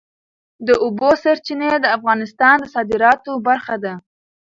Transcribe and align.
د 0.67 0.69
اوبو 0.83 1.09
سرچینې 1.23 1.71
د 1.79 1.85
افغانستان 1.97 2.55
د 2.61 2.65
صادراتو 2.73 3.31
برخه 3.47 3.75
ده. 3.83 3.93